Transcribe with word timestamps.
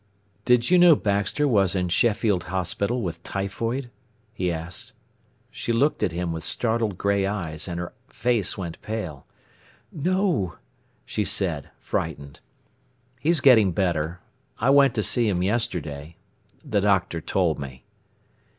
"Did 0.45 0.71
you 0.71 0.79
know 0.79 0.95
Baxter 0.95 1.47
was 1.47 1.75
in 1.75 1.87
Sheffield 1.87 2.45
Hospital 2.45 3.03
with 3.03 3.21
typhoid?" 3.21 3.91
he 4.33 4.51
asked. 4.51 4.93
She 5.51 5.71
looked 5.71 6.01
at 6.01 6.11
him 6.11 6.31
with 6.31 6.43
startled 6.43 6.97
grey 6.97 7.27
eyes, 7.27 7.67
and 7.67 7.79
her 7.79 7.93
face 8.07 8.57
went 8.57 8.81
pale. 8.81 9.27
"No," 9.91 10.55
she 11.05 11.23
said, 11.23 11.69
frightened. 11.77 12.39
"He's 13.19 13.41
getting 13.41 13.73
better. 13.73 14.21
I 14.57 14.71
went 14.71 14.95
to 14.95 15.03
see 15.03 15.27
him 15.29 15.43
yesterday—the 15.43 16.81
doctor 16.81 17.21
told 17.21 17.59
me." 17.59 17.83